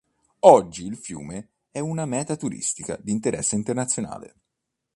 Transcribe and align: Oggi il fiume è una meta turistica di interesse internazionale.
Oggi 0.47 0.87
il 0.87 0.97
fiume 0.97 1.49
è 1.69 1.77
una 1.79 2.07
meta 2.07 2.35
turistica 2.35 2.97
di 2.99 3.11
interesse 3.11 3.53
internazionale. 3.55 4.33